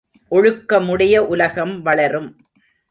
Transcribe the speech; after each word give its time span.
ஒழுக்கமுடைய 0.31 1.17
உலகம் 1.17 1.81
வளரும்! 1.81 2.29